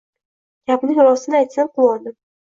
Gapning 0.69 1.01
rostini 1.07 1.37
aytsam 1.41 1.69
quvondim 1.75 2.17